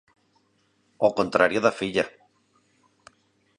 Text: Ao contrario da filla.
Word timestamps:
Ao 1.03 1.15
contrario 1.19 1.63
da 1.65 1.75
filla. 1.79 2.05